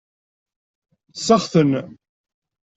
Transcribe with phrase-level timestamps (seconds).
[1.25, 1.69] Sexten.